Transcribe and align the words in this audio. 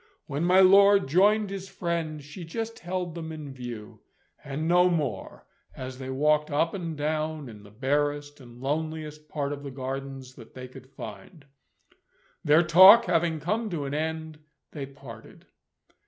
When 0.25 0.43
my 0.43 0.61
lord 0.61 1.07
joined 1.07 1.51
his 1.51 1.69
friend, 1.69 2.23
she 2.23 2.43
just 2.43 2.79
held 2.79 3.13
them 3.13 3.31
in 3.31 3.53
view, 3.53 3.99
and 4.43 4.67
no 4.67 4.89
more, 4.89 5.45
as 5.75 5.99
they 5.99 6.09
walked 6.09 6.49
up 6.49 6.73
and 6.73 6.97
down 6.97 7.47
in 7.47 7.61
the 7.61 7.69
barest 7.69 8.39
and 8.39 8.59
loneliest 8.59 9.29
part 9.29 9.53
of 9.53 9.61
the 9.61 9.69
Gardens 9.69 10.33
that 10.33 10.55
they 10.55 10.67
could 10.67 10.89
find. 10.89 11.45
Their 12.43 12.63
talk 12.63 13.05
having 13.05 13.39
come 13.39 13.69
to 13.69 13.85
an 13.85 13.93
end, 13.93 14.39
they 14.71 14.87
parted. 14.87 15.45